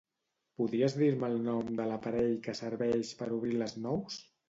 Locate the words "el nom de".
1.35-1.87